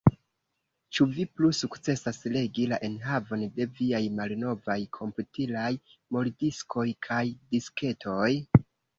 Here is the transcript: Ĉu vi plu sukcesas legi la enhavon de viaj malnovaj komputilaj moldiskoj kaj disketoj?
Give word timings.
Ĉu 0.97 1.05
vi 1.15 1.23
plu 1.39 1.49
sukcesas 1.57 2.21
legi 2.37 2.63
la 2.71 2.79
enhavon 2.87 3.43
de 3.59 3.67
viaj 3.79 3.99
malnovaj 4.19 4.77
komputilaj 4.99 5.67
moldiskoj 6.17 6.87
kaj 7.09 7.21
disketoj? 7.53 8.31